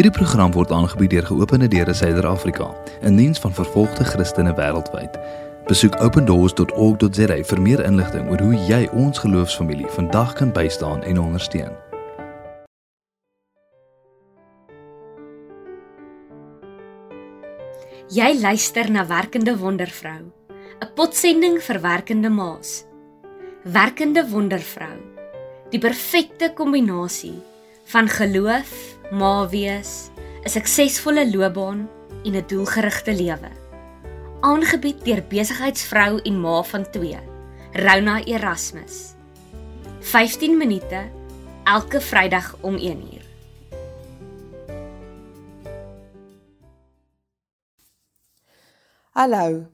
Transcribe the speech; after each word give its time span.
Hierdie 0.00 0.16
program 0.16 0.54
word 0.56 0.70
aangebied 0.72 1.10
deur 1.12 1.26
Geopende 1.28 1.66
Deure 1.68 1.92
Suider-Afrika, 1.92 2.72
'n 3.04 3.16
diens 3.16 3.38
van 3.38 3.52
vervolgde 3.52 4.04
Christene 4.04 4.54
wêreldwyd. 4.56 5.12
Besoek 5.68 6.00
opendoors.org.za 6.00 7.36
vir 7.44 7.60
meer 7.60 7.84
inligting 7.84 8.30
oor 8.30 8.40
hoe 8.40 8.56
jy 8.64 8.88
ons 8.96 9.18
geloofsfamilie 9.18 9.86
vandag 9.92 10.32
kan 10.32 10.52
bystaan 10.52 11.02
en 11.02 11.20
ondersteun. 11.20 11.76
Jy 18.08 18.40
luister 18.40 18.90
na 18.90 19.06
Werkende 19.06 19.58
Wondervrou, 19.58 20.32
'n 20.80 20.92
potsending 20.94 21.60
vir 21.62 21.80
werkende 21.80 22.30
ma's. 22.30 22.86
Werkende 23.64 24.24
Wondervrou, 24.30 24.96
die 25.70 25.80
perfekte 25.80 26.52
kombinasie 26.54 27.42
van 27.84 28.08
geloof, 28.08 28.89
ma 29.10 29.48
wees, 29.48 30.10
'n 30.44 30.48
suksesvolle 30.48 31.30
loopbaan 31.30 31.88
en 32.24 32.34
'n 32.36 32.46
doelgerigte 32.46 33.14
lewe. 33.14 33.50
Aangebied 34.40 35.04
deur 35.04 35.22
besigheidsvrou 35.28 36.20
en 36.22 36.40
ma 36.40 36.62
van 36.62 36.90
2, 36.90 37.18
Rona 37.72 38.24
Erasmus. 38.24 39.14
15 40.00 40.56
minute 40.56 41.10
elke 41.64 42.00
Vrydag 42.00 42.56
om 42.60 42.78
1uur. 42.78 43.24
Hallo. 49.10 49.66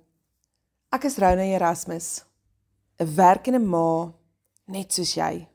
Ek 0.89 1.05
is 1.05 1.19
Rona 1.19 1.43
Erasmus, 1.43 2.25
'n 2.99 3.15
werkende 3.15 3.59
ma 3.59 4.13
net 4.65 4.93
soos 4.93 5.15
jy. 5.15 5.49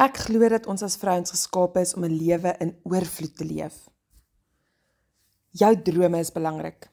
Ek 0.00 0.16
glo 0.24 0.48
dat 0.48 0.64
ons 0.70 0.80
as 0.80 0.96
vrouens 0.96 1.28
geskape 1.34 1.82
is 1.84 1.92
om 1.94 2.04
'n 2.06 2.16
lewe 2.16 2.54
in 2.64 2.72
oorvloed 2.88 3.36
te 3.36 3.44
leef. 3.44 3.76
Jou 5.52 5.82
drome 5.82 6.18
is 6.18 6.32
belangrik. 6.32 6.88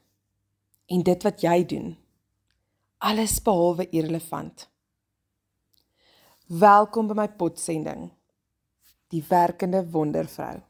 En 0.86 1.02
dit 1.02 1.22
wat 1.22 1.40
jy 1.40 1.64
doen, 1.64 1.96
alles 2.98 3.42
behalwe 3.42 3.88
irrelevant. 3.90 4.68
Welkom 6.46 7.06
by 7.06 7.14
my 7.14 7.28
potsending. 7.28 8.10
Die 9.08 9.24
werkende 9.28 9.90
wondervrou. 9.90 10.60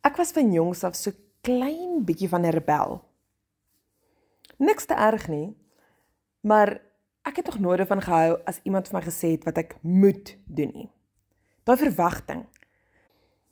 Ek 0.00 0.16
was 0.16 0.32
van 0.32 0.52
jongs 0.52 0.84
af 0.84 0.94
so 0.94 1.12
klein 1.40 2.04
bietjie 2.04 2.28
van 2.28 2.44
'n 2.44 2.52
rebel. 2.52 3.00
Niks 4.58 4.86
te 4.86 4.94
erg 4.94 5.28
nie, 5.28 5.56
maar 6.40 6.80
ek 7.26 7.40
het 7.40 7.46
nog 7.50 7.58
nooit 7.58 7.86
van 7.86 8.02
gehou 8.02 8.38
as 8.46 8.60
iemand 8.62 8.88
vir 8.88 8.98
my 8.98 9.02
gesê 9.04 9.32
het 9.34 9.44
wat 9.48 9.58
ek 9.58 9.76
moet 9.82 10.36
doen 10.46 10.70
nie. 10.74 10.90
Daai 11.66 11.78
verwagting. 11.78 12.46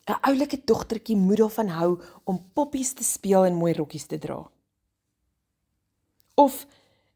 'n 0.04 0.20
Oulike 0.28 0.60
dogtertjie 0.64 1.16
moet 1.16 1.40
daarvan 1.40 1.68
hou 1.68 1.90
om 2.24 2.44
poppies 2.54 2.92
te 2.92 3.04
speel 3.04 3.44
en 3.44 3.54
mooi 3.54 3.72
rokkies 3.72 4.06
te 4.06 4.18
dra. 4.18 4.50
Of 6.34 6.66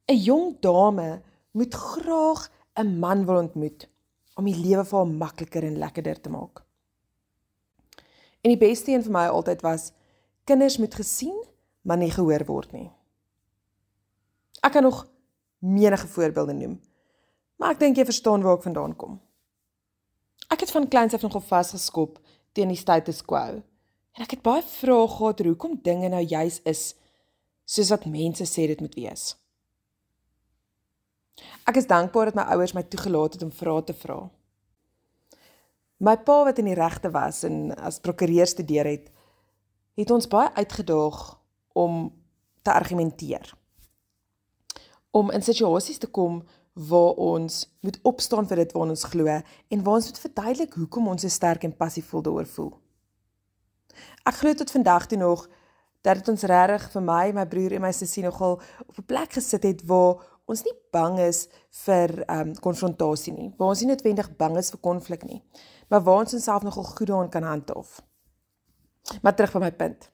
'n 0.08 0.16
jong 0.16 0.60
dame 0.60 1.22
moet 1.52 1.74
graag 1.74 2.50
'n 2.74 2.98
man 2.98 3.26
wil 3.26 3.36
ontmoet 3.36 3.88
om 4.34 4.44
die 4.44 4.56
lewe 4.56 4.84
vir 4.84 4.98
haar 4.98 5.06
makliker 5.06 5.64
en 5.64 5.78
lekkerder 5.78 6.20
te 6.20 6.30
maak. 6.30 6.62
En 8.40 8.50
die 8.50 8.58
beste 8.68 8.92
een 8.92 9.02
vir 9.02 9.12
my 9.12 9.26
altyd 9.26 9.60
was 9.62 9.92
kinders 10.44 10.78
moet 10.78 10.94
gesien, 10.94 11.44
maar 11.82 11.96
nie 11.96 12.10
gehoor 12.10 12.44
word 12.44 12.72
nie. 12.72 12.90
Ek 14.62 14.72
kan 14.72 14.82
nog 14.82 15.06
menige 15.58 16.06
voorbeelde 16.06 16.52
noem. 16.52 16.80
Maar 17.58 17.74
ek 17.74 17.80
dink 17.82 17.98
jy 17.98 18.06
verstaan 18.06 18.42
waar 18.42 18.58
ek 18.58 18.66
vandaan 18.68 18.94
kom. 18.96 19.18
Ek 20.48 20.62
het 20.62 20.70
van 20.70 20.88
kleins 20.88 21.14
af 21.14 21.24
nogal 21.26 21.42
vasgeskop 21.44 22.20
teen 22.56 22.70
die 22.72 22.78
status 22.78 23.20
quo. 23.26 23.58
En 24.14 24.24
ek 24.24 24.36
het 24.36 24.46
baie 24.46 24.62
vrae 24.62 25.08
gehad 25.10 25.42
oor 25.42 25.50
hoekom 25.52 25.76
dinge 25.82 26.08
nou 26.08 26.22
juis 26.22 26.60
is 26.64 26.94
soos 27.68 27.90
wat 27.92 28.08
mense 28.08 28.46
sê 28.48 28.66
dit 28.70 28.80
moet 28.80 28.96
wees. 28.96 29.34
Ek 31.68 31.76
is 31.78 31.86
dankbaar 31.90 32.30
dat 32.30 32.38
my 32.38 32.46
ouers 32.54 32.74
my 32.74 32.82
toegelaat 32.82 33.36
het 33.36 33.44
om 33.46 33.52
vrae 33.54 33.84
te 33.84 33.94
vra. 33.94 34.22
My 35.98 36.14
pa 36.22 36.40
wat 36.46 36.58
in 36.62 36.70
die 36.70 36.78
regte 36.78 37.10
was 37.10 37.42
en 37.46 37.74
as 37.74 38.00
prokureur 38.00 38.46
studeer 38.46 38.86
het, 38.86 39.10
het 39.98 40.10
ons 40.14 40.30
baie 40.30 40.50
uitgedaag 40.54 41.18
om 41.74 42.06
te 42.62 42.72
argumenteer 42.72 43.50
om 45.10 45.30
in 45.30 45.42
situasies 45.42 45.98
te 45.98 46.06
kom 46.06 46.42
waar 46.72 47.14
ons 47.18 47.64
moet 47.80 47.98
opstaan 48.02 48.46
vir 48.46 48.62
dit 48.62 48.72
wat 48.72 48.88
ons 48.88 49.04
glo 49.10 49.26
en 49.26 49.82
waar 49.82 49.94
ons 49.94 50.10
moet 50.10 50.18
verduidelik 50.18 50.74
hoekom 50.78 51.08
ons 51.08 51.24
so 51.26 51.28
sterk 51.28 51.64
en 51.64 51.76
passievol 51.76 52.22
daaroor 52.22 52.46
voel. 52.46 52.72
Ek 54.28 54.38
glo 54.40 54.54
tot 54.54 54.70
vandag 54.70 55.08
toe 55.10 55.18
nog 55.18 55.48
dat 56.06 56.20
dit 56.20 56.28
ons 56.28 56.42
regtig 56.42 56.90
vir 56.92 57.02
my, 57.02 57.22
my 57.34 57.46
broer 57.50 57.74
en 57.76 57.82
my 57.82 57.92
sussie 57.92 58.22
nogal 58.22 58.60
op 58.86 58.98
'n 58.98 59.06
plek 59.06 59.32
gesit 59.32 59.64
het 59.64 59.82
waar 59.86 60.22
ons 60.46 60.62
nie 60.64 60.74
bang 60.92 61.18
is 61.18 61.48
vir 61.84 62.24
ehm 62.24 62.48
um, 62.48 62.54
konfrontasie 62.64 63.32
nie. 63.32 63.54
Waar 63.58 63.68
ons 63.68 63.80
nie 63.80 63.90
noodwendig 63.90 64.36
bang 64.36 64.56
is 64.56 64.70
vir 64.70 64.80
konflik 64.80 65.24
nie, 65.24 65.42
maar 65.88 66.02
waar 66.02 66.24
ons 66.24 66.34
onsself 66.34 66.62
nogal 66.62 66.84
goed 66.84 67.06
daarin 67.06 67.30
kan 67.30 67.42
handhaaf. 67.42 68.00
Maar 69.22 69.34
terug 69.34 69.52
by 69.52 69.58
my 69.58 69.72
punt. 69.72 70.10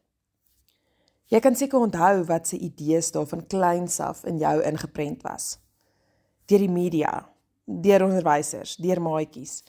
Jy 1.33 1.41
kan 1.41 1.57
seker 1.57 1.81
onthou 1.81 2.25
wat 2.29 2.49
se 2.49 2.59
idees 2.61 3.11
daar 3.15 3.27
van 3.27 3.47
kleins 3.47 4.01
af 4.01 4.25
in 4.29 4.39
jou 4.39 4.57
ingeprent 4.63 5.23
was. 5.25 5.59
Deur 6.47 6.61
die 6.61 6.71
media, 6.71 7.13
deur 7.65 8.05
onderwysers, 8.05 8.77
deur 8.77 9.01
maatjies. 9.01 9.63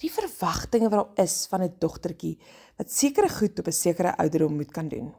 Die 0.00 0.10
verwagtinge 0.10 0.88
wat 0.88 0.98
daar 0.98 1.24
is 1.24 1.46
van 1.50 1.62
'n 1.62 1.74
dogtertjie 1.78 2.38
wat 2.78 2.90
sekere 2.90 3.28
goed 3.28 3.58
op 3.58 3.66
'n 3.66 3.72
sekere 3.72 4.16
ouderdom 4.16 4.56
moet 4.56 4.72
kan 4.72 4.88
doen. 4.88 5.14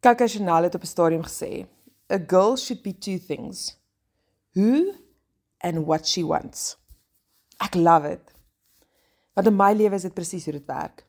Kaka 0.00 0.26
Chanel 0.26 0.62
het 0.62 0.74
op 0.74 0.82
'n 0.82 0.86
stadium 0.86 1.22
gesê, 1.22 1.66
"A 2.12 2.18
girl 2.26 2.56
should 2.56 2.82
be 2.82 2.98
two 2.98 3.18
things: 3.18 3.78
who 4.52 4.92
and 5.58 5.86
what 5.86 6.06
she 6.08 6.26
wants." 6.26 6.76
Ek 7.58 7.74
love 7.74 8.10
it. 8.10 8.32
Want 9.34 9.46
in 9.46 9.56
my 9.56 9.72
lewe 9.72 9.94
is 9.94 10.02
dit 10.02 10.14
presies 10.14 10.44
hoe 10.44 10.52
dit 10.52 10.66
werk. 10.66 11.05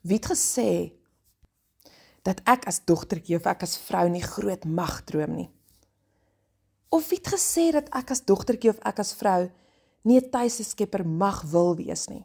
Wie 0.00 0.16
het 0.16 0.30
gesê 0.30 0.92
dat 2.22 2.40
ek 2.46 2.66
as 2.70 2.84
dogtertjie 2.84 3.38
of 3.38 3.46
ek 3.46 3.64
as 3.66 3.76
vrou 3.88 4.06
nie 4.08 4.22
groot 4.22 4.64
mag 4.64 5.00
droom 5.08 5.34
nie? 5.34 5.50
Of 6.88 7.08
wie 7.10 7.18
het 7.18 7.32
gesê 7.34 7.70
dat 7.74 7.90
ek 7.96 8.12
as 8.14 8.24
dogtertjie 8.24 8.70
of 8.70 8.82
ek 8.86 9.00
as 9.02 9.14
vrou 9.18 9.50
nie 10.04 10.20
'n 10.20 10.30
tuise 10.30 10.64
skepper 10.64 11.04
mag 11.06 11.42
wil 11.42 11.76
wees 11.76 12.08
nie? 12.08 12.24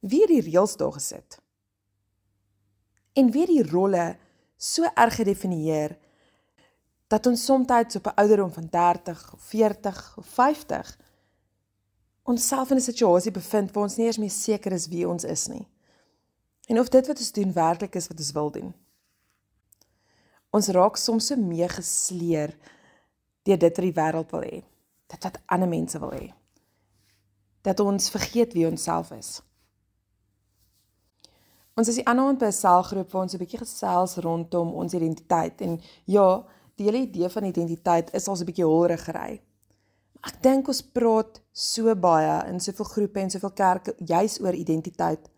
Wie 0.00 0.20
het 0.22 0.30
die 0.30 0.46
reëls 0.50 0.76
daar 0.76 0.92
gesit? 0.92 1.38
En 3.14 3.30
wie 3.30 3.46
die 3.46 3.62
rolle 3.62 4.16
so 4.56 4.84
erg 4.94 5.14
gedefinieer 5.14 5.98
dat 7.08 7.26
ons 7.26 7.44
soms 7.44 7.96
op 7.96 8.06
'n 8.06 8.16
ouderdom 8.16 8.52
van 8.52 8.68
30 8.70 9.32
of 9.34 9.40
40 9.40 10.16
of 10.18 10.26
50 10.26 10.98
onsself 12.22 12.70
in 12.70 12.76
'n 12.76 12.80
situasie 12.80 13.32
bevind 13.32 13.72
waar 13.72 13.82
ons 13.84 13.96
nie 13.96 14.06
eens 14.06 14.18
meer 14.18 14.30
seker 14.30 14.72
is 14.72 14.88
wie 14.88 15.08
ons 15.08 15.24
is 15.24 15.46
nie? 15.46 15.66
En 16.68 16.78
of 16.78 16.88
dit 16.92 17.06
wat 17.06 17.18
ons 17.18 17.32
doen 17.32 17.52
werklik 17.52 17.94
is 17.96 18.08
wat 18.10 18.18
ons 18.18 18.32
wil 18.36 18.50
doen. 18.52 18.74
Ons 20.52 20.68
raak 20.76 20.96
soms 21.00 21.30
so 21.30 21.36
meegesleer 21.36 22.52
deur 23.48 23.60
dit 23.60 23.80
wat 23.80 23.86
die 23.86 23.96
wêreld 23.96 24.32
wil 24.36 24.44
hê. 24.44 24.60
Dit 25.08 25.24
wat 25.24 25.40
ander 25.46 25.68
mense 25.68 26.00
wil 26.00 26.12
hê. 26.12 26.26
Dat 27.64 27.80
ons 27.80 28.10
vergeet 28.12 28.52
wie 28.56 28.66
ons 28.68 28.84
self 28.84 29.12
is. 29.16 29.38
Ons 31.78 31.88
is 31.92 32.00
die 32.00 32.06
ander 32.10 32.26
aand 32.26 32.40
by 32.42 32.50
'n 32.50 32.60
selgroep 32.60 33.12
waar 33.12 33.22
ons 33.22 33.34
'n 33.34 33.38
bietjie 33.38 33.64
gesels 33.64 34.16
rondom 34.16 34.74
ons 34.74 34.94
identiteit 34.94 35.60
en 35.60 35.80
ja, 36.04 36.44
die 36.76 36.84
hele 36.84 37.06
idee 37.06 37.28
van 37.28 37.44
identiteit 37.44 38.14
is 38.14 38.28
al 38.28 38.36
so 38.36 38.42
'n 38.42 38.50
bietjie 38.50 38.64
holrig 38.64 39.04
gery. 39.04 39.40
Ek 40.26 40.42
dink 40.42 40.68
ons 40.68 40.82
praat 40.82 41.40
so 41.52 41.94
baie 41.94 42.48
in 42.48 42.60
soveel 42.60 42.84
groepe 42.84 43.20
en 43.20 43.30
soveel 43.30 43.50
kerke 43.50 43.94
juis 43.98 44.40
oor 44.40 44.54
identiteit 44.54 45.30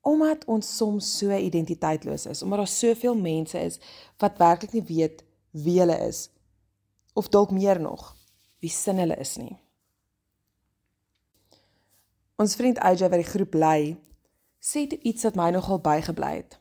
omdat 0.00 0.44
ons 0.44 0.76
soms 0.76 1.18
so 1.18 1.30
identiteitloos 1.36 2.26
is, 2.26 2.42
omdat 2.42 2.58
daar 2.58 2.72
soveel 2.72 3.14
mense 3.14 3.60
is 3.60 3.78
wat 4.18 4.38
werklik 4.38 4.72
nie 4.72 4.84
weet 4.88 5.24
wie 5.50 5.78
hulle 5.80 5.98
is 6.06 6.28
of 7.12 7.28
dalk 7.28 7.50
meer 7.50 7.80
nog 7.80 8.16
wie 8.60 8.70
sin 8.70 9.00
hulle 9.00 9.16
is 9.20 9.36
nie. 9.36 9.56
Ons 12.40 12.56
vriend 12.56 12.78
AJ 12.78 13.08
wat 13.08 13.20
die 13.20 13.28
groep 13.28 13.54
lei, 13.54 13.96
sê 14.60 14.86
iets 14.88 15.24
wat 15.28 15.36
my 15.36 15.50
nogal 15.52 15.80
bygebly 15.80 16.34
het. 16.38 16.56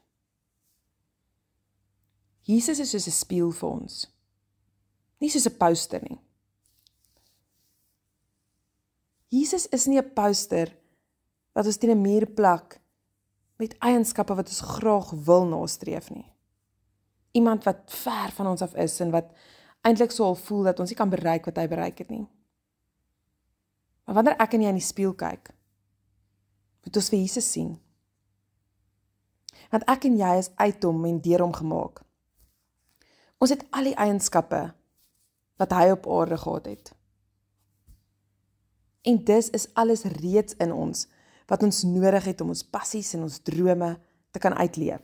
Jesus 2.43 2.79
is 2.79 2.89
soos 2.89 3.07
'n 3.07 3.11
spieël 3.11 3.51
vir 3.51 3.69
ons. 3.69 4.07
Nie 5.19 5.29
soos 5.29 5.47
'n 5.47 5.57
poster 5.57 6.01
nie. 6.01 6.19
Jesus 9.29 9.67
is 9.67 9.87
nie 9.87 9.99
'n 9.99 10.13
poster 10.13 10.75
wat 11.53 11.65
ons 11.65 11.77
teen 11.77 11.91
'n 11.91 12.01
muur 12.01 12.25
plak 12.25 12.78
met 13.59 13.75
eienskappe 13.83 14.35
wat 14.39 14.47
ons 14.47 14.61
graag 14.79 15.09
wil 15.27 15.45
nastreef 15.47 16.09
nie. 16.13 16.25
Iemand 17.35 17.65
wat 17.67 17.91
ver 17.91 18.31
van 18.37 18.47
ons 18.53 18.63
af 18.63 18.75
is 18.79 18.95
en 19.03 19.11
wat 19.11 19.33
eintlik 19.85 20.15
sou 20.15 20.29
al 20.31 20.39
voel 20.39 20.69
dat 20.69 20.79
ons 20.79 20.91
nie 20.91 20.97
kan 20.97 21.11
bereik 21.11 21.45
wat 21.49 21.59
hy 21.59 21.67
bereik 21.67 21.99
het 21.99 22.09
nie. 22.09 22.25
Maar 24.07 24.21
wanneer 24.21 24.39
ek 24.41 24.55
en 24.55 24.63
jy 24.63 24.71
in 24.71 24.79
die 24.79 24.85
spieël 24.85 25.13
kyk, 25.13 25.51
moet 26.85 27.01
ons 27.01 27.11
vir 27.11 27.19
Jesus 27.19 27.51
sien. 27.51 27.75
Want 29.69 29.85
ek 29.91 30.07
en 30.07 30.15
jy 30.17 30.31
is 30.39 30.49
uit 30.57 30.87
hom 30.87 31.03
en 31.05 31.19
deur 31.21 31.43
hom 31.43 31.53
gemaak. 31.53 32.01
Ons 33.43 33.53
het 33.53 33.67
al 33.75 33.91
die 33.91 33.97
eienskappe 33.99 34.63
wat 35.59 35.75
hy 35.75 35.91
op 35.93 36.07
aarde 36.07 36.39
gehad 36.39 36.71
het. 36.71 36.93
En 39.03 39.19
dis 39.27 39.51
is 39.55 39.67
alles 39.79 40.07
reeds 40.19 40.55
in 40.63 40.71
ons 40.75 41.05
wat 41.49 41.63
ons 41.65 41.83
nodig 41.89 42.29
het 42.29 42.41
om 42.43 42.53
ons 42.53 42.63
passies 42.63 43.15
en 43.17 43.25
ons 43.25 43.39
drome 43.45 43.95
te 44.31 44.41
kan 44.41 44.53
uitleef. 44.53 45.01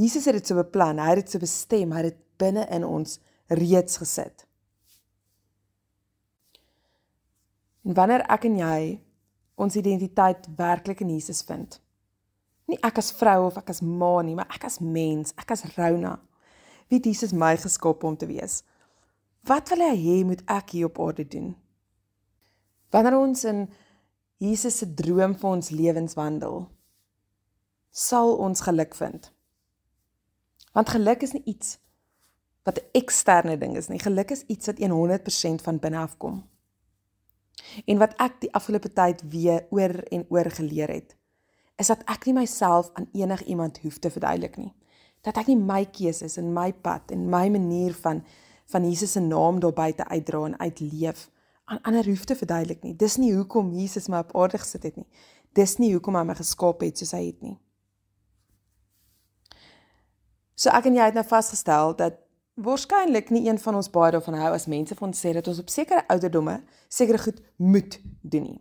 Jesus 0.00 0.24
het 0.24 0.38
dit 0.38 0.46
so 0.46 0.56
beplan, 0.56 1.00
hy 1.02 1.12
het 1.12 1.24
dit 1.24 1.34
so 1.34 1.42
bestem, 1.42 1.92
hy 1.92 2.04
het 2.04 2.14
dit 2.14 2.22
binne 2.40 2.64
in 2.72 2.86
ons 2.86 3.18
reeds 3.52 3.98
gesit. 4.00 4.46
En 7.84 7.96
wanneer 7.96 8.24
ek 8.30 8.46
en 8.48 8.58
jy 8.60 8.80
ons 9.60 9.76
identiteit 9.76 10.46
werklik 10.56 11.02
in 11.04 11.12
Jesus 11.16 11.42
vind, 11.44 11.80
nie 12.70 12.78
ek 12.86 13.00
as 13.02 13.10
vrou 13.18 13.48
of 13.48 13.58
ek 13.58 13.72
as 13.74 13.82
ma 13.82 14.20
nie, 14.22 14.36
maar 14.38 14.48
ek 14.54 14.68
as 14.68 14.78
mens, 14.80 15.34
ek 15.40 15.56
as 15.56 15.66
Rona, 15.74 16.14
wie 16.90 17.00
Jesus 17.02 17.34
my 17.34 17.56
geskep 17.58 18.04
om 18.06 18.16
te 18.16 18.28
wees. 18.30 18.60
Wat 19.46 19.68
wil 19.72 19.82
hy 19.84 19.96
hê 19.98 20.16
moet 20.26 20.42
ek 20.50 20.76
hier 20.76 20.88
op 20.90 21.00
aarde 21.02 21.26
doen? 21.28 21.52
Wanneer 22.94 23.16
ons 23.18 23.44
in 23.48 23.66
Jesus 24.40 24.78
se 24.80 24.86
droom 24.96 25.34
vir 25.36 25.50
ons 25.50 25.68
lewens 25.68 26.16
wandel, 26.16 26.62
sal 27.92 28.38
ons 28.40 28.62
geluk 28.64 28.94
vind. 28.96 29.28
Want 30.72 30.92
geluk 30.94 31.26
is 31.26 31.34
nie 31.36 31.42
iets 31.44 31.76
wat 32.64 32.78
'n 32.78 32.88
eksterne 32.92 33.58
ding 33.58 33.76
is 33.76 33.88
nie. 33.88 33.98
Geluk 33.98 34.30
is 34.30 34.44
iets 34.46 34.66
wat 34.66 34.78
100% 34.78 35.62
van 35.62 35.78
binne 35.78 35.98
af 35.98 36.16
kom. 36.16 36.48
En 37.86 37.98
wat 37.98 38.14
ek 38.16 38.40
die 38.40 38.52
afgelope 38.54 38.92
tyd 38.92 39.22
weer 39.28 39.66
oor 39.70 39.94
en 40.10 40.24
oor 40.28 40.50
geleer 40.50 40.88
het, 40.88 41.16
is 41.76 41.86
dat 41.86 42.02
ek 42.04 42.24
nie 42.26 42.34
myself 42.34 42.90
aan 42.94 43.08
enigiemand 43.12 43.78
hoef 43.78 43.98
te 43.98 44.10
verduidelik 44.10 44.56
nie. 44.56 44.72
Dat 45.20 45.36
ek 45.36 45.46
nie 45.46 45.56
my 45.56 45.84
keuses 45.84 46.36
en 46.36 46.52
my 46.52 46.72
pad 46.72 47.10
en 47.10 47.28
my 47.28 47.48
manier 47.48 47.94
van 47.94 48.24
van 48.70 48.84
Jesus 48.84 49.12
se 49.12 49.20
naam 49.20 49.60
daar 49.60 49.72
buite 49.72 50.08
uitdra 50.08 50.44
en 50.44 50.58
uitleef 50.58 51.30
aan 51.70 51.82
ander 51.82 52.06
hoef 52.06 52.24
te 52.24 52.34
verduidelik 52.36 52.82
nie. 52.82 52.96
Dis 52.98 53.14
nie 53.16 53.30
hoekom 53.34 53.70
Jesus 53.78 54.08
my 54.10 54.24
op 54.24 54.32
aarde 54.36 54.58
gesit 54.58 54.82
het 54.82 54.96
nie. 54.98 55.06
Dis 55.54 55.76
nie 55.78 55.92
hoekom 55.94 56.16
hy 56.18 56.24
my 56.26 56.34
geskaap 56.34 56.82
het 56.82 56.98
soos 56.98 57.14
hy 57.14 57.28
het 57.28 57.38
nie. 57.46 57.54
So 60.58 60.72
ek 60.74 60.90
en 60.90 60.98
jy 60.98 61.06
het 61.12 61.16
nou 61.16 61.24
vasgestel 61.26 61.94
dat 61.96 62.18
waarskynlik 62.60 63.30
nie 63.30 63.46
een 63.46 63.60
van 63.62 63.78
ons 63.78 63.90
baie 63.94 64.10
daarvan 64.16 64.40
hou 64.42 64.50
as 64.56 64.66
mense 64.68 64.98
van 64.98 65.12
ons 65.12 65.22
sê 65.22 65.32
dat 65.36 65.46
ons 65.48 65.62
op 65.62 65.70
sekere 65.70 66.02
ouderdomme 66.10 66.58
sekere 66.90 67.22
goed 67.22 67.38
moet 67.56 68.00
doen 68.20 68.50
nie. 68.50 68.60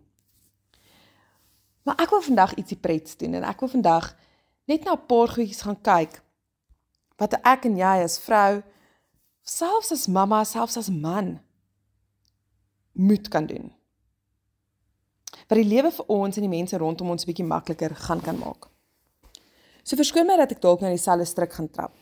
Maar 1.84 2.06
ek 2.06 2.14
wil 2.14 2.22
vandag 2.30 2.56
ietsie 2.62 2.78
prets 2.78 3.18
doen 3.18 3.42
en 3.42 3.50
ek 3.50 3.66
wil 3.66 3.74
vandag 3.74 4.14
net 4.70 4.86
na 4.86 4.94
'n 4.94 5.06
paar 5.10 5.34
goedjies 5.34 5.66
gaan 5.66 5.82
kyk 5.82 6.22
wat 7.18 7.34
ek 7.42 7.66
en 7.66 7.76
jy 7.76 7.96
as 8.06 8.20
vrou 8.22 8.62
selfs 9.42 9.92
as 9.92 10.08
mamma, 10.08 10.44
selfs 10.44 10.78
as 10.78 10.90
man 10.90 11.40
moet 12.92 13.28
kan 13.28 13.46
doen. 13.46 13.72
Wat 15.48 15.58
die 15.58 15.68
lewe 15.68 15.92
vir 15.92 16.06
ons 16.08 16.38
en 16.38 16.46
die 16.46 16.52
mense 16.52 16.78
rondom 16.78 17.10
ons 17.10 17.26
bietjie 17.26 17.46
makliker 17.46 17.96
gaan 17.96 18.22
kan 18.22 18.38
maak. 18.38 18.68
So 19.84 19.98
verskoon 19.98 20.28
my 20.30 20.38
dat 20.38 20.52
ek 20.54 20.62
dalk 20.62 20.84
nou 20.84 20.92
dieselfde 20.94 21.26
stryk 21.26 21.56
gaan 21.58 21.70
trap. 21.74 21.94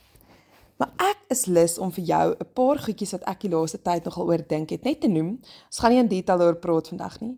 Maar 0.78 0.92
ek 1.01 1.31
is 1.34 1.45
lus 1.50 1.78
om 1.81 1.92
vir 1.92 2.04
jou 2.04 2.36
'n 2.36 2.54
paar 2.54 2.78
goedjies 2.78 3.12
wat 3.12 3.24
ek 3.28 3.39
die 3.42 3.50
laaste 3.50 3.81
tyd 3.81 4.06
nogal 4.06 4.28
oor 4.28 4.44
dink 4.48 4.69
het 4.69 4.84
net 4.84 5.01
te 5.01 5.07
noem. 5.07 5.39
Ons 5.66 5.80
gaan 5.80 5.92
nie 5.92 6.00
in 6.00 6.07
detail 6.07 6.42
oor 6.42 6.56
praat 6.56 6.88
vandag 6.88 7.22
nie. 7.22 7.38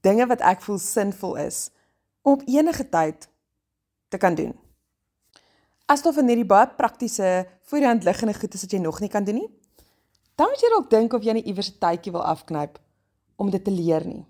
Dinge 0.00 0.26
wat 0.26 0.40
ek 0.40 0.62
voel 0.62 0.78
sinvol 0.78 1.36
is 1.36 1.70
om 2.22 2.32
op 2.32 2.42
enige 2.46 2.88
tyd 2.88 3.28
te 4.08 4.18
kan 4.18 4.34
doen. 4.34 4.54
As 5.86 6.02
dit 6.02 6.14
van 6.14 6.28
hierdie 6.28 6.48
baie 6.48 6.68
praktiese 6.76 7.46
voorhand 7.62 8.04
liggende 8.04 8.34
goed 8.34 8.54
is 8.54 8.62
wat 8.62 8.72
jy 8.72 8.78
nog 8.78 9.00
nie 9.00 9.08
kan 9.08 9.24
doen 9.24 9.34
nie, 9.34 9.50
dan 10.34 10.50
moet 10.50 10.60
jy 10.60 10.70
dalk 10.72 10.90
dink 10.90 11.12
of 11.12 11.22
jy 11.22 11.32
nie 11.32 11.46
iewers 11.50 11.70
'n 11.70 11.78
tydjie 11.78 12.12
wil 12.12 12.24
afknyp 12.24 12.78
om 13.36 13.50
dit 13.50 13.64
te 13.64 13.70
leer 13.70 14.06
nie. 14.06 14.26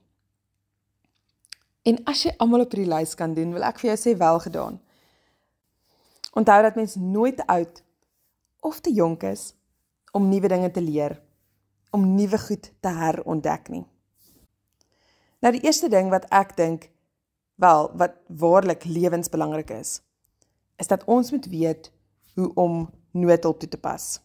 En 1.84 2.04
as 2.04 2.22
jy 2.24 2.32
almal 2.38 2.64
op 2.64 2.72
hierdie 2.72 2.88
lys 2.88 3.14
kan 3.14 3.34
doen, 3.34 3.52
wil 3.52 3.62
ek 3.62 3.78
vir 3.78 3.90
jou 3.92 3.96
sê 4.00 4.16
wel 4.18 4.38
gedaan. 4.40 4.80
Onthou 6.32 6.62
dat 6.62 6.74
mens 6.74 6.94
nooit 6.94 7.36
te 7.36 7.46
oud 7.46 7.82
of 8.60 8.80
te 8.80 8.92
jonk 8.92 9.22
is 9.22 9.54
om 10.12 10.28
nuwe 10.28 10.48
dinge 10.48 10.70
te 10.70 10.80
leer, 10.80 11.20
om 11.90 12.14
nuwe 12.14 12.38
goed 12.38 12.72
te 12.80 12.88
herontdek 12.88 13.68
nie. 13.68 13.84
Nou 15.44 15.52
die 15.52 15.62
eerste 15.66 15.88
ding 15.88 16.08
wat 16.10 16.24
ek 16.32 16.56
dink 16.56 16.88
wel 17.60 17.90
wat 18.00 18.16
waarlik 18.28 18.84
lewensbelangrik 18.84 19.70
is, 19.70 20.00
is 20.80 20.88
dat 20.88 21.04
ons 21.04 21.30
moet 21.30 21.46
weet 21.46 21.92
hoe 22.34 22.48
om 22.54 22.88
noodhulp 23.12 23.60
toe 23.60 23.68
te 23.68 23.78
pas. 23.78 24.23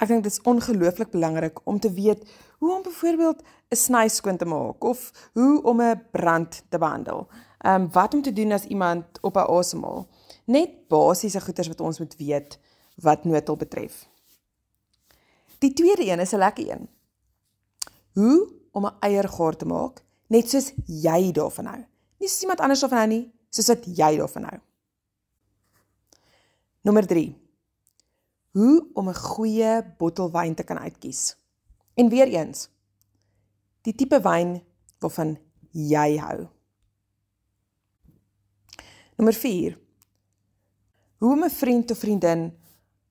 Ek 0.00 0.08
dink 0.08 0.24
dit 0.24 0.32
is 0.32 0.40
ongelooflik 0.48 1.10
belangrik 1.12 1.60
om 1.68 1.80
te 1.80 1.92
weet 1.92 2.24
hoe 2.58 2.72
om 2.76 2.82
byvoorbeeld 2.82 3.42
'n 3.68 3.76
snyskoon 3.76 4.36
te 4.36 4.44
maak 4.44 4.84
of 4.84 5.30
hoe 5.32 5.62
om 5.62 5.82
'n 5.82 6.02
brand 6.10 6.62
te 6.68 6.78
behandel. 6.78 7.28
Ehm 7.58 7.82
um, 7.82 7.90
wat 7.92 8.14
om 8.14 8.22
te 8.22 8.32
doen 8.32 8.52
as 8.52 8.64
iemand 8.64 9.04
op 9.20 9.36
'n 9.36 9.50
asemhaal. 9.58 10.08
Net 10.44 10.88
basiese 10.88 11.40
goeders 11.40 11.68
wat 11.68 11.80
ons 11.80 11.98
moet 11.98 12.16
weet 12.16 12.58
wat 12.94 13.24
noodhulp 13.24 13.58
betref. 13.58 14.08
Die 15.58 15.72
tweede 15.72 16.06
een 16.06 16.20
is 16.20 16.32
'n 16.32 16.38
lekker 16.38 16.70
een. 16.70 16.88
Hoe 18.12 18.48
om 18.72 18.86
'n 18.86 18.96
eiergaar 19.00 19.56
te 19.56 19.66
maak 19.66 20.02
net 20.26 20.50
soos 20.50 20.72
jy 20.86 21.32
daarvan 21.32 21.66
hou. 21.66 21.84
Nie 22.18 22.28
soos 22.28 22.44
iemand 22.46 22.60
anders 22.60 22.80
daarvan 22.80 22.98
hou 22.98 23.08
nie, 23.08 23.32
soos 23.50 23.66
wat 23.66 23.84
jy 23.84 24.16
daarvan 24.16 24.42
hou. 24.42 24.58
Nommer 26.80 27.06
3. 27.06 27.49
Hoe 28.50 28.90
om 28.94 29.08
'n 29.08 29.14
goeie 29.14 29.94
bottel 29.98 30.30
wyn 30.30 30.54
te 30.54 30.62
kan 30.62 30.78
uitkies. 30.78 31.36
En 31.94 32.08
weer 32.08 32.28
eens, 32.28 32.68
die 33.82 33.94
tipe 33.94 34.20
wyn 34.20 34.62
waarvan 34.98 35.38
jy 35.70 36.16
hou. 36.18 36.48
Nommer 39.16 39.34
4. 39.34 39.78
Hoe 41.18 41.32
om 41.32 41.44
'n 41.44 41.50
vriend 41.50 41.90
of 41.90 41.98
vriendin, 41.98 42.58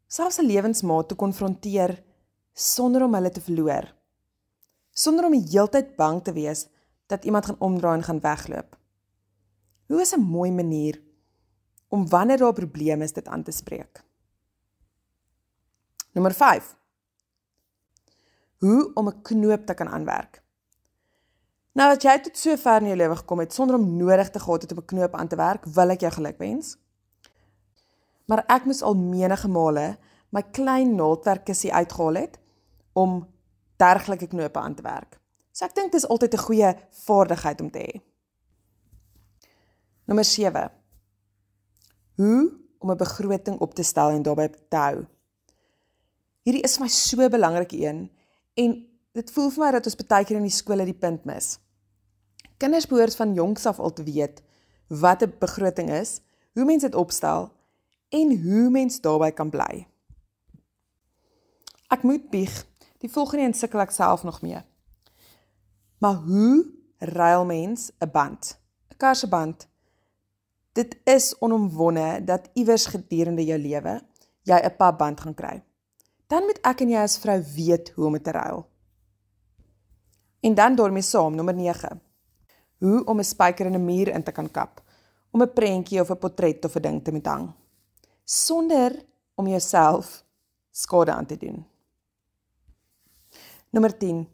selfs 0.08 0.40
'n 0.40 0.46
lewensmaat 0.46 1.08
te 1.08 1.16
konfronteer 1.16 2.04
sonder 2.54 3.04
om 3.04 3.14
hulle 3.14 3.30
te 3.32 3.42
verloor. 3.42 3.96
Sonder 4.92 5.26
om 5.26 5.32
die 5.32 5.50
heeltyd 5.52 5.96
bang 5.96 6.24
te 6.24 6.34
wees 6.34 6.68
dat 7.08 7.26
iemand 7.26 7.46
gaan 7.46 7.60
omdraai 7.60 7.98
en 7.98 8.04
gaan 8.04 8.20
wegloop. 8.20 8.78
Hoe 9.88 10.02
is 10.02 10.14
'n 10.16 10.22
mooi 10.22 10.52
manier 10.52 11.02
om 11.88 12.10
wanneer 12.10 12.38
daar 12.38 12.54
probleme 12.54 13.04
is 13.04 13.14
dit 13.14 13.28
aan 13.28 13.44
te 13.44 13.52
spreek? 13.52 14.09
Nommer 16.12 16.34
5. 16.34 16.76
Hoe 18.58 18.92
om 18.94 19.08
'n 19.08 19.22
knoop 19.22 19.66
te 19.66 19.74
kan 19.74 19.90
aanwerk. 19.90 20.44
Nou 21.72 21.96
as 21.96 22.04
jy 22.04 22.20
tot 22.20 22.38
so 22.38 22.56
ver 22.56 22.82
in 22.82 22.88
jou 22.88 22.98
lewe 22.98 23.16
gekom 23.16 23.40
het 23.40 23.54
sonder 23.54 23.76
om 23.76 23.98
nodig 23.98 24.30
te 24.30 24.40
gehad 24.40 24.62
het 24.62 24.72
om 24.72 24.78
'n 24.78 24.86
knoop 24.86 25.16
aan 25.16 25.28
te 25.28 25.36
werk, 25.36 25.66
wil 25.66 25.90
ek 25.90 26.00
jou 26.00 26.12
gelukwens 26.12 26.78
maar 28.30 28.46
ek 28.46 28.68
moes 28.70 28.84
al 28.86 28.98
menige 28.98 29.50
male 29.50 29.96
my 30.36 30.44
klein 30.54 30.94
naaldwerkkussie 30.98 31.74
uitgehaal 31.74 32.22
het 32.22 32.38
om 32.94 33.24
dergelike 33.82 34.28
knope 34.30 34.60
aan 34.60 34.76
te 34.78 34.86
werk. 34.86 35.18
So 35.52 35.66
ek 35.66 35.74
dink 35.76 35.92
dis 35.92 36.06
altyd 36.06 36.34
'n 36.34 36.46
goeie 36.46 36.70
vaardigheid 37.06 37.62
om 37.62 37.72
te 37.72 37.80
hê. 37.80 38.02
Nommer 40.06 40.26
7. 40.26 40.72
Hoe 42.16 42.54
om 42.80 42.92
'n 42.92 42.98
begroting 42.98 43.60
op 43.60 43.74
te 43.74 43.84
stel 43.84 44.10
en 44.10 44.22
daarbey 44.22 44.50
te 44.70 44.78
hou. 44.78 45.06
Hierdie 46.44 46.64
is 46.64 46.78
vir 46.78 46.86
my 46.86 46.90
so 46.90 47.22
'n 47.22 47.32
belangrike 47.32 47.78
een 47.78 48.10
en 48.56 48.86
dit 49.14 49.32
voel 49.32 49.50
vir 49.50 49.66
my 49.66 49.72
dat 49.72 49.86
ons 49.86 49.96
baie 49.96 50.26
keer 50.26 50.38
in 50.38 50.48
die 50.48 50.60
skole 50.62 50.86
die 50.86 50.94
punt 50.94 51.26
mis. 51.26 51.60
Kinders 52.58 52.88
behoort 52.88 53.16
van 53.16 53.34
jongs 53.34 53.66
af 53.66 53.80
al 53.80 53.94
te 53.94 54.04
weet 54.04 54.42
wat 54.88 55.24
'n 55.24 55.34
begroting 55.40 55.90
is, 55.90 56.22
hoe 56.54 56.66
mense 56.66 56.86
dit 56.86 56.96
opstel 56.96 57.52
en 58.10 58.42
hoe 58.44 58.70
mens 58.70 59.02
daarbey 59.02 59.32
kan 59.32 59.50
bly. 59.50 59.88
Ek 61.90 62.04
moet 62.04 62.30
bieg, 62.30 62.66
die 63.00 63.10
volgende 63.10 63.46
een 63.46 63.54
sukkel 63.54 63.80
ek 63.80 63.92
self 63.92 64.24
nog 64.24 64.42
mee. 64.42 64.62
Maar 66.00 66.16
hoe 66.16 66.66
ruil 66.98 67.46
mens 67.46 67.92
'n 68.00 68.12
band? 68.12 68.60
'n 68.92 68.98
Kar 68.98 69.16
se 69.16 69.28
band. 69.28 69.68
Dit 70.74 70.98
is 71.04 71.36
onomwonde 71.40 72.22
dat 72.26 72.50
iewers 72.54 72.86
gedurende 72.86 73.46
jou 73.46 73.60
lewe 73.60 74.02
jy 74.44 74.60
'n 74.64 74.76
papband 74.78 75.20
gaan 75.20 75.34
kry. 75.34 75.64
Dan 76.30 76.46
moet 76.46 76.60
ek 76.62 76.84
en 76.86 76.92
jy 76.94 77.02
as 77.02 77.18
vrou 77.18 77.40
weet 77.56 77.90
hoe 77.96 78.06
om 78.06 78.20
te 78.22 78.32
ruil. 78.36 78.66
En 80.46 80.56
dan 80.56 80.76
daarmee 80.76 81.04
saam, 81.04 81.36
nommer 81.36 81.56
9. 81.58 82.02
Hoe 82.80 83.06
om 83.06 83.20
'n 83.20 83.24
spyker 83.24 83.66
in 83.66 83.76
'n 83.76 83.86
muur 83.86 84.08
in 84.08 84.24
te 84.24 84.32
kan 84.32 84.52
kap, 84.52 84.82
om 85.32 85.42
'n 85.42 85.54
prentjie 85.54 86.02
of 86.02 86.12
'n 86.12 86.18
portret 86.18 86.66
of 86.66 86.76
'n 86.76 86.82
ding 86.82 87.04
te 87.04 87.12
moet 87.12 87.26
hang 87.26 87.54
sonder 88.30 88.94
om 89.36 89.48
jouself 89.48 90.24
skade 90.72 91.12
aan 91.12 91.26
te 91.26 91.38
doen. 91.38 91.66
Nommer 93.70 93.98
10. 93.98 94.28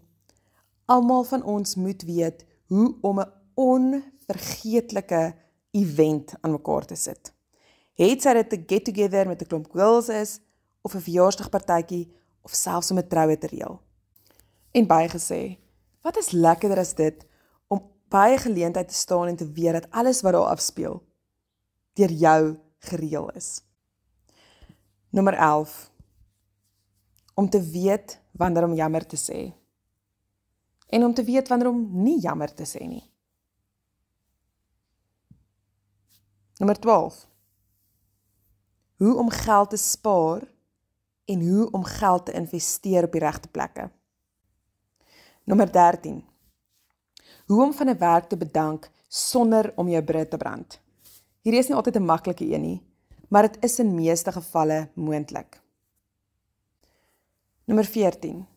Almal 0.86 1.24
van 1.24 1.44
ons 1.44 1.76
moet 1.76 2.04
weet 2.04 2.46
hoe 2.68 2.96
om 3.02 3.20
'n 3.20 3.32
onvergeetlike 3.54 5.36
event 5.72 6.34
aan 6.42 6.52
mekaar 6.52 6.86
te 6.86 6.96
sit. 6.96 7.34
Het 7.94 8.22
sy 8.22 8.34
dit 8.34 8.54
'n 8.54 8.64
get 8.68 8.86
together 8.86 9.28
met 9.28 9.42
'n 9.42 9.48
klomp 9.48 9.72
girls 9.72 10.10
is 10.10 10.40
of 10.86 10.94
'n 10.94 11.06
verjaarsdagpartytjie 11.08 12.06
of 12.46 12.54
selfs 12.54 12.92
om 12.92 12.98
'n 12.98 13.08
troue 13.08 13.38
te 13.38 13.48
reël. 13.48 13.82
En 14.72 14.88
baie 14.88 15.10
gesê, 15.10 15.58
wat 16.02 16.18
is 16.18 16.32
lekkerder 16.32 16.78
as 16.78 16.94
dit 16.94 17.26
om 17.68 17.80
'n 18.10 18.38
geleentheid 18.38 18.88
te 18.88 18.94
staan 18.94 19.28
en 19.28 19.36
te 19.36 19.52
weet 19.52 19.74
dat 19.74 19.92
alles 19.92 20.22
wat 20.22 20.34
daar 20.34 20.54
afspeel 20.56 21.04
deur 21.94 22.12
jou 22.12 22.60
gereël 22.80 23.32
is. 23.32 23.64
Nommer 25.10 25.34
11 25.34 25.92
om 27.34 27.50
te 27.50 27.62
weet 27.62 28.22
wanneer 28.32 28.64
om 28.64 28.74
jammer 28.74 29.06
te 29.06 29.18
sê 29.18 29.54
en 30.88 31.04
om 31.04 31.14
te 31.14 31.24
weet 31.24 31.48
wanneer 31.48 31.68
om 31.68 32.04
nie 32.04 32.20
jammer 32.20 32.54
te 32.54 32.64
sê 32.64 32.88
nie. 32.88 33.12
Nommer 36.58 36.80
12. 36.80 37.28
Hoe 38.96 39.16
om 39.16 39.30
geld 39.30 39.70
te 39.70 39.78
spaar 39.78 40.55
en 41.26 41.42
hoe 41.42 41.72
om 41.72 41.84
geld 41.84 42.26
te 42.26 42.32
investeer 42.32 43.04
op 43.04 43.12
die 43.12 43.22
regte 43.22 43.48
plekke. 43.48 43.90
Nommer 45.44 45.72
13. 45.72 46.24
Hoe 47.46 47.64
om 47.64 47.74
van 47.74 47.90
'n 47.90 47.98
werk 47.98 48.30
te 48.30 48.38
bedank 48.38 48.90
sonder 49.08 49.74
om 49.76 49.88
jou 49.88 50.04
brood 50.04 50.30
te 50.30 50.38
brand. 50.38 50.82
Hierdie 51.42 51.62
is 51.62 51.68
nie 51.68 51.76
altyd 51.76 51.96
'n 51.96 52.06
maklike 52.06 52.46
een 52.54 52.62
nie, 52.62 52.82
maar 53.28 53.42
dit 53.42 53.64
is 53.64 53.80
in 53.80 53.96
meeste 53.96 54.32
gevalle 54.32 54.90
moontlik. 54.94 55.62
Nommer 57.66 57.86
14. 57.86 58.48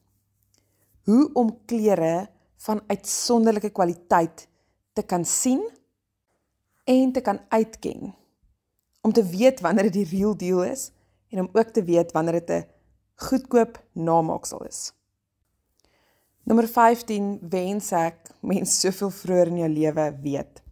Hoe 1.05 1.31
om 1.33 1.59
klere 1.65 2.29
van 2.57 2.83
uitsonderlike 2.87 3.71
kwaliteit 3.71 4.49
te 4.93 5.03
kan 5.03 5.25
sien 5.25 5.71
en 6.85 7.13
te 7.13 7.21
kan 7.21 7.41
uitken. 7.49 8.15
Om 9.01 9.13
te 9.13 9.25
weet 9.25 9.61
wanneer 9.61 9.83
dit 9.83 9.93
die 9.93 10.19
real 10.19 10.37
deal 10.37 10.65
is 10.65 10.91
en 11.29 11.41
om 11.41 11.49
ook 11.53 11.71
te 11.75 11.85
weet 11.85 12.13
wanneer 12.13 12.41
dit 12.41 12.51
'n 12.51 12.67
goedkoop 13.15 13.85
namaaksel 13.93 14.65
is. 14.65 14.93
Nommer 16.43 16.69
15 16.69 17.39
wens 17.51 17.93
ek 17.93 18.31
mens 18.41 18.81
soveel 18.81 19.11
vroeër 19.11 19.47
in 19.47 19.57
jou 19.57 19.69
lewe 19.69 20.19
weet. 20.23 20.63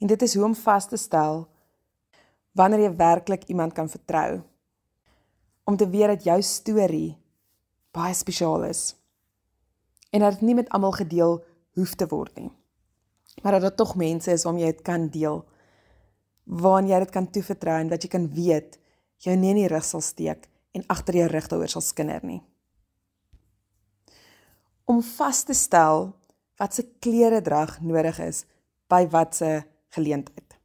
En 0.00 0.06
dit 0.06 0.22
is 0.22 0.34
hoe 0.34 0.44
om 0.44 0.54
vas 0.54 0.88
te 0.88 0.96
stel 0.96 1.48
wanneer 2.52 2.80
jy 2.80 2.96
werklik 2.96 3.44
iemand 3.44 3.72
kan 3.72 3.88
vertrou. 3.88 4.40
Om 5.64 5.76
te 5.76 5.88
weet 5.88 6.06
dat 6.06 6.24
jou 6.24 6.42
storie 6.42 7.18
baie 7.90 8.14
spesiaal 8.14 8.64
is 8.64 8.96
en 10.10 10.20
dat 10.20 10.38
dit 10.38 10.40
nie 10.48 10.54
met 10.54 10.68
almal 10.72 10.92
gedeel 10.96 11.44
hoef 11.76 11.94
te 11.94 12.06
word 12.08 12.34
nie. 12.38 12.50
Maar 13.42 13.52
dat 13.58 13.60
daar 13.60 13.74
tog 13.74 13.94
mense 13.96 14.32
is 14.32 14.44
waarmee 14.44 14.64
jy 14.64 14.72
dit 14.72 14.82
kan 14.82 15.08
deel. 15.12 15.42
Waaraan 16.44 16.88
jy 16.88 16.98
dit 17.04 17.10
kan 17.10 17.30
toevertrou 17.30 17.76
en 17.80 17.90
dat 17.92 18.02
jy 18.02 18.08
kan 18.08 18.30
weet 18.34 18.78
jy 19.24 19.34
nie 19.36 19.50
in 19.50 19.62
die 19.62 19.70
rug 19.70 19.84
sal 19.84 20.02
steek 20.04 20.48
en 20.76 20.86
agter 20.88 21.14
jou 21.20 21.28
rug 21.30 21.48
daaroor 21.50 21.72
sal 21.72 21.84
skinder 21.84 22.24
nie. 22.24 22.40
Om 24.88 25.02
vas 25.02 25.42
te 25.44 25.54
stel 25.54 26.12
wat 26.58 26.74
se 26.74 26.84
klere 27.02 27.40
drag 27.44 27.78
nodig 27.80 28.18
is 28.24 28.44
by 28.88 29.04
watse 29.12 29.62
geleentheid. 29.94 30.56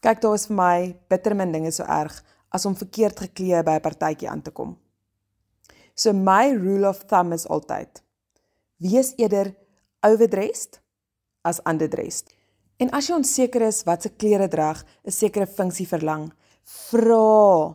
Kyk, 0.00 0.20
daar 0.22 0.34
is 0.34 0.46
vir 0.48 0.56
my 0.56 0.76
bitter 1.12 1.36
min 1.36 1.52
dinge 1.52 1.72
so 1.76 1.84
erg 1.84 2.22
as 2.50 2.64
om 2.66 2.76
verkeerd 2.76 3.20
geklee 3.26 3.62
by 3.62 3.76
'n 3.78 3.84
partytjie 3.84 4.28
aan 4.28 4.42
te 4.42 4.50
kom. 4.50 4.78
So 5.94 6.12
my 6.12 6.52
rule 6.56 6.88
of 6.88 7.04
thumb 7.06 7.32
is 7.32 7.46
altyd: 7.46 8.02
wees 8.78 9.12
eerder 9.16 9.54
overdressed 10.00 10.80
as 11.42 11.60
underdressed. 11.64 12.32
En 12.76 12.90
as 12.90 13.08
jy 13.08 13.14
onseker 13.14 13.62
is 13.62 13.82
wat 13.84 14.02
se 14.02 14.08
klere 14.08 14.48
drag 14.48 14.84
'n 15.04 15.10
sekere 15.10 15.46
funksie 15.46 15.88
verlang, 15.88 16.32
vra, 16.70 17.74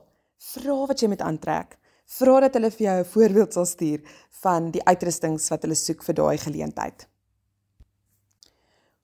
vra 0.53 0.77
wat 0.87 1.01
jy 1.01 1.09
met 1.11 1.23
aantrek. 1.23 1.75
Vra 2.17 2.39
dat 2.45 2.55
hulle 2.57 2.71
vir 2.71 2.85
jou 2.85 2.97
'n 2.99 3.11
voorbeeld 3.13 3.53
sal 3.53 3.65
stuur 3.65 4.01
van 4.41 4.71
die 4.71 4.83
uitrustings 4.85 5.49
wat 5.49 5.61
hulle 5.63 5.75
soek 5.75 6.03
vir 6.03 6.15
daai 6.15 6.37
geleentheid. 6.37 7.07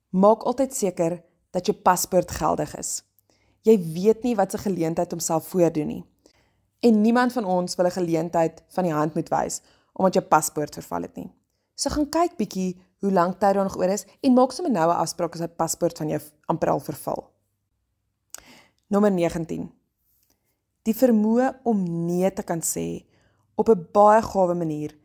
Maak 0.10 0.44
altyd 0.44 0.76
seker 0.76 1.24
dat 1.52 1.66
jou 1.66 1.76
paspoort 1.78 2.32
geldig 2.32 2.76
is. 2.78 3.04
Jy 3.64 3.78
weet 3.94 4.24
nie 4.24 4.36
wat 4.36 4.52
se 4.52 4.58
geleentheid 4.58 5.12
homself 5.12 5.48
voordoen 5.48 5.88
nie. 5.88 6.04
En 6.80 7.02
niemand 7.02 7.34
van 7.34 7.46
ons 7.46 7.76
wil 7.76 7.86
'n 7.86 7.92
geleentheid 7.92 8.64
van 8.70 8.84
die 8.84 8.94
hand 8.94 9.16
moet 9.16 9.30
wys 9.30 9.62
omdat 9.94 10.14
jou 10.14 10.26
paspoort 10.26 10.74
verval 10.74 11.02
het 11.02 11.16
nie. 11.16 11.32
So 11.76 11.90
gaan 11.90 12.10
kyk 12.10 12.38
bietjie 12.38 12.82
hoe 13.00 13.12
lank 13.12 13.40
tyd 13.40 13.54
daar 13.54 13.64
nog 13.64 13.78
oor 13.78 13.90
is 13.90 14.06
en 14.22 14.34
maak 14.34 14.52
sommer 14.52 14.72
nou 14.72 14.90
'n 14.90 14.96
afspraak 14.96 15.34
as 15.34 15.42
'n 15.42 15.56
paspoort 15.56 15.98
van 15.98 16.08
jou 16.08 16.22
amper 16.46 16.70
al 16.70 16.80
verval. 16.80 17.32
Nommer 18.88 19.12
19. 19.12 19.81
Die 20.88 20.96
vermoë 20.98 21.52
om 21.70 21.84
nee 22.08 22.30
te 22.34 22.44
kan 22.44 22.62
sê 22.66 23.06
op 23.56 23.70
'n 23.70 23.88
baie 23.94 24.22
gawe 24.22 24.56
manier 24.56 24.98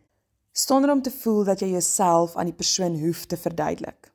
sonder 0.52 0.90
om 0.90 1.02
te 1.02 1.10
voel 1.10 1.44
dat 1.44 1.60
jy 1.60 1.68
jouself 1.68 2.36
aan 2.36 2.48
die 2.48 2.56
persoon 2.56 2.96
hoef 3.00 3.26
te 3.26 3.36
verduidelik. 3.36 4.12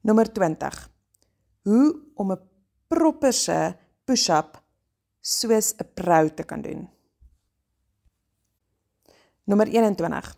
Nommer 0.00 0.32
20. 0.32 0.90
Hoe 1.62 2.02
om 2.14 2.32
'n 2.32 2.40
propperse 2.88 3.76
push-up 4.04 4.62
soos 5.20 5.74
'n 5.74 5.90
vrou 5.94 6.30
te 6.34 6.44
kan 6.44 6.62
doen. 6.62 6.88
Nommer 9.44 9.66
21. 9.66 10.36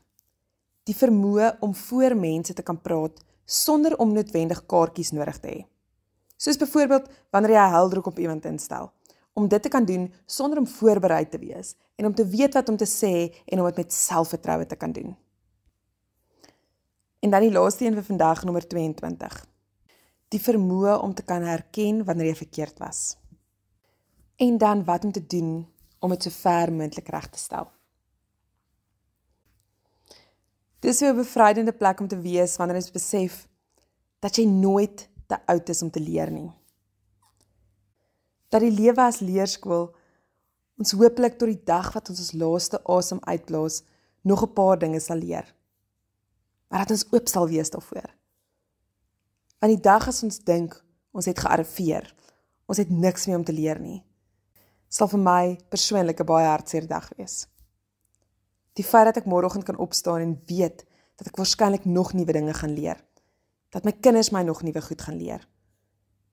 Die 0.84 0.96
vermoë 0.96 1.56
om 1.60 1.74
voor 1.74 2.16
mense 2.16 2.54
te 2.54 2.62
kan 2.62 2.80
praat 2.80 3.24
sonder 3.44 3.98
om 3.98 4.12
noodwendig 4.12 4.66
kaartjies 4.66 5.10
nodig 5.10 5.38
te 5.38 5.48
hê. 5.48 5.66
Soos 6.36 6.56
byvoorbeeld 6.56 7.10
wanneer 7.30 7.50
jy 7.50 7.66
'n 7.66 7.72
heldruk 7.72 8.06
op 8.06 8.18
iemand 8.18 8.44
instel, 8.44 8.92
om 9.38 9.46
dit 9.48 9.62
te 9.62 9.70
kan 9.72 9.86
doen 9.86 10.08
sonder 10.26 10.58
om 10.58 10.66
voorberei 10.66 11.22
te 11.28 11.38
wees 11.38 11.76
en 11.96 12.10
om 12.10 12.14
te 12.14 12.26
weet 12.26 12.58
wat 12.58 12.68
om 12.68 12.76
te 12.76 12.88
sê 12.88 13.12
en 13.46 13.60
om 13.62 13.70
dit 13.70 13.80
met 13.84 13.94
selfvertroue 13.94 14.66
te 14.66 14.76
kan 14.76 14.92
doen. 14.92 15.14
En 17.22 17.30
dan 17.30 17.46
die 17.46 17.54
laaste 17.54 17.86
een 17.86 17.96
vir 17.98 18.06
vandag, 18.06 18.44
nommer 18.44 18.66
22. 18.66 19.38
Die 20.28 20.42
vermoë 20.42 20.98
om 21.02 21.14
te 21.14 21.24
kan 21.26 21.46
herken 21.46 22.04
wanneer 22.04 22.32
jy 22.32 22.42
verkeerd 22.44 22.78
was 22.82 23.16
en 24.38 24.58
dan 24.58 24.84
wat 24.84 25.04
om 25.04 25.12
te 25.12 25.26
doen 25.26 25.66
om 25.98 26.12
dit 26.14 26.22
so 26.22 26.30
ver 26.30 26.70
moontlik 26.72 27.08
reg 27.10 27.26
te 27.30 27.38
stel. 27.38 27.66
Dis 30.78 31.02
'n 31.02 31.14
bevrydende 31.14 31.72
plek 31.72 32.00
om 32.00 32.08
te 32.08 32.20
wees 32.20 32.56
wanneer 32.56 32.76
jy 32.76 32.92
besef 32.92 33.48
dat 34.20 34.36
jy 34.36 34.44
nooit 34.44 35.08
te 35.26 35.46
oud 35.46 35.68
is 35.68 35.82
om 35.82 35.90
te 35.90 36.00
leer 36.00 36.30
nie. 36.30 36.50
Dat 38.48 38.60
die 38.60 38.72
lewe 38.72 39.02
as 39.02 39.20
leerskool 39.20 39.90
ons 40.78 40.94
hopelik 40.94 41.38
tot 41.38 41.50
die 41.50 41.64
dag 41.66 41.90
wat 41.92 42.08
ons 42.08 42.20
ons 42.22 42.34
laaste 42.38 42.78
asem 42.86 43.20
uitblaas 43.26 43.82
nog 44.22 44.42
'n 44.42 44.52
paar 44.52 44.78
dinge 44.78 45.00
sal 45.00 45.16
leer. 45.16 45.54
Maar 46.68 46.78
dat 46.78 46.90
ons 46.90 47.06
oop 47.12 47.28
sal 47.28 47.48
wees 47.48 47.70
daarvoor. 47.70 48.10
Want 49.58 49.72
die 49.72 49.82
dag 49.82 50.08
as 50.08 50.22
ons 50.22 50.38
dink 50.38 50.84
ons 51.12 51.26
het 51.26 51.38
gearriveer, 51.38 52.14
ons 52.66 52.78
het 52.78 52.90
niks 52.90 53.26
meer 53.26 53.36
om 53.36 53.44
te 53.44 53.52
leer 53.52 53.80
nie, 53.80 54.04
sal 54.88 55.08
vir 55.08 55.18
my 55.18 55.58
persoonlik 55.68 56.20
'n 56.20 56.26
baie 56.26 56.46
hartseer 56.46 56.86
dag 56.86 57.10
wees. 57.16 57.46
Die 58.72 58.84
feit 58.84 59.04
dat 59.04 59.16
ek 59.16 59.26
môreoggend 59.26 59.64
kan 59.64 59.76
opstaan 59.76 60.20
en 60.20 60.42
weet 60.46 60.84
dat 61.16 61.26
ek 61.26 61.36
waarskynlik 61.36 61.84
nog 61.84 62.12
nuwe 62.12 62.32
dinge 62.32 62.54
gaan 62.54 62.74
leer. 62.74 63.04
Dat 63.70 63.84
my 63.84 63.92
kinders 63.92 64.30
my 64.30 64.42
nog 64.42 64.62
nuwe 64.62 64.80
goed 64.80 65.02
gaan 65.02 65.16
leer. 65.16 65.48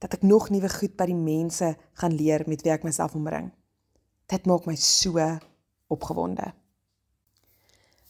Dat 0.05 0.19
ek 0.19 0.25
nog 0.27 0.51
nuwe 0.53 0.69
goed 0.69 0.93
by 0.93 1.07
die 1.09 1.17
mense 1.17 1.71
gaan 1.97 2.13
leer 2.13 2.43
met 2.45 2.61
wie 2.61 2.73
ek 2.75 2.85
myself 2.85 3.15
omring. 3.17 3.49
Dit 4.29 4.45
maak 4.45 4.67
my 4.69 4.75
so 4.77 5.17
opgewonde. 5.89 6.51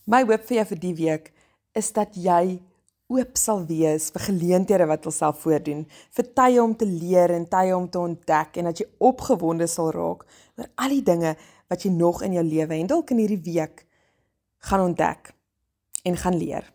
My 0.04 0.26
hoop 0.28 0.44
vir 0.50 0.60
jou 0.60 0.66
vir 0.74 0.82
die 0.82 0.96
week 1.00 1.32
is 1.72 1.94
dat 1.96 2.20
jy 2.20 2.60
oop 3.08 3.40
sal 3.40 3.64
wees 3.70 4.10
vir 4.12 4.26
geleenthede 4.28 4.88
wat 4.90 5.08
alself 5.08 5.40
voordoen, 5.46 5.86
vir 5.88 6.28
tye 6.36 6.60
om 6.60 6.76
te 6.76 6.88
leer 6.90 7.32
en 7.32 7.48
tye 7.48 7.72
om 7.78 7.88
te 7.88 8.02
ontdek 8.02 8.60
en 8.60 8.72
dat 8.72 8.82
jy 8.82 8.88
opgewonde 9.00 9.68
sal 9.72 9.94
raak 9.96 10.28
oor 10.58 10.70
al 10.76 10.96
die 10.98 11.06
dinge 11.06 11.36
wat 11.72 11.88
jy 11.88 11.96
nog 11.96 12.24
in 12.28 12.36
jou 12.36 12.44
lewe 12.46 12.76
en 12.76 12.92
dalk 12.92 13.16
in 13.16 13.24
hierdie 13.24 13.44
week 13.46 13.86
gaan 14.68 14.90
ontdek 14.90 15.32
en 16.04 16.18
gaan 16.18 16.38
leer. 16.44 16.75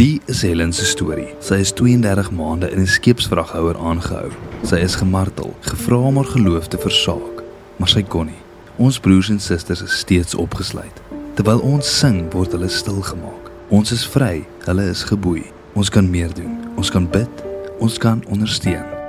Die 0.00 0.20
is 0.24 0.40
Helen 0.42 0.72
se 0.72 0.86
storie. 0.88 1.34
Sy 1.44 1.58
is 1.60 1.74
32 1.76 2.30
maande 2.32 2.70
in 2.72 2.80
'n 2.80 2.86
skeepsvraghouer 2.86 3.76
aangehou. 3.76 4.30
Sy 4.64 4.76
is 4.76 4.94
gemartel, 4.94 5.54
gevra 5.60 5.96
om 5.96 6.16
haar 6.16 6.24
geloof 6.24 6.68
te 6.68 6.78
versaak, 6.78 7.42
maar 7.76 7.88
sy 7.88 8.02
kon 8.02 8.26
nie. 8.26 8.42
Ons 8.76 9.00
broers 9.00 9.28
en 9.28 9.40
susters 9.40 9.82
is 9.82 9.98
steeds 9.98 10.34
opgesluit. 10.34 11.02
Terwyl 11.34 11.60
ons 11.60 11.98
sing, 11.98 12.32
word 12.32 12.52
hulle 12.52 12.68
stil 12.68 13.02
gemaak. 13.02 13.50
Ons 13.68 13.92
is 13.92 14.06
vry, 14.06 14.46
hulle 14.64 14.88
is 14.88 15.04
geboei. 15.04 15.44
Ons 15.74 15.88
kan 15.88 16.10
meer 16.10 16.34
doen. 16.34 16.56
Ons 16.76 16.90
kan 16.90 17.10
bid, 17.10 17.44
ons 17.78 17.98
kan 17.98 18.24
ondersteun. 18.28 18.99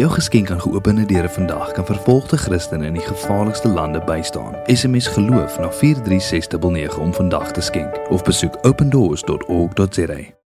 Jou 0.00 0.12
geskenk 0.12 0.50
aan 0.50 0.60
geopende 0.60 1.06
deure 1.06 1.28
vandag 1.28 1.72
kan 1.72 1.86
vervolgde 1.86 2.36
Christene 2.36 2.86
in 2.86 2.92
die 2.92 3.02
gevaarlikste 3.02 3.68
lande 3.68 4.00
bystaan. 4.04 4.56
SMS 4.66 5.06
geloof 5.06 5.58
na 5.58 5.68
43699 5.70 6.98
om 6.98 7.14
vandag 7.14 7.52
te 7.52 7.60
skenk 7.60 8.00
of 8.08 8.22
besoek 8.22 8.58
opendoors.org.za. 8.62 10.39